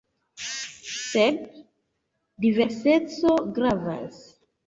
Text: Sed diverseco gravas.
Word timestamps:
Sed 0.85 1.37
diverseco 2.45 3.35
gravas. 3.59 4.19